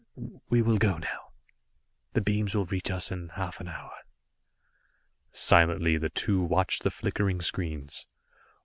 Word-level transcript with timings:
We 0.49 0.63
will 0.63 0.79
go 0.79 0.97
now. 0.97 1.29
The 2.13 2.21
beams 2.21 2.55
will 2.55 2.65
reach 2.65 2.89
us 2.89 3.11
in 3.11 3.29
half 3.35 3.59
an 3.61 3.67
hour." 3.67 3.93
Silently, 5.31 5.95
the 5.99 6.09
two 6.09 6.41
watched 6.41 6.81
the 6.81 6.89
flickering 6.89 7.39
screens. 7.39 8.07